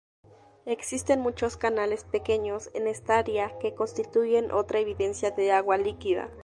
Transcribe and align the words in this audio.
Existen 0.65 1.19
muchos 1.21 1.57
canales 1.57 2.05
pequeños 2.05 2.71
en 2.73 2.87
esta 2.87 3.19
área, 3.19 3.55
que 3.59 3.75
constituyen 3.75 4.51
otra 4.51 4.79
evidencia 4.79 5.29
de 5.29 5.51
agua 5.51 5.77
líquida. 5.77 6.27